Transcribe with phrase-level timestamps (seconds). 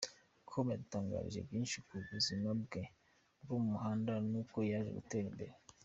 [0.49, 2.83] com, yadutangarije byinshi ku buzima bwe
[3.41, 5.53] bwo mu muhanda n’uko yaje gutera imbere.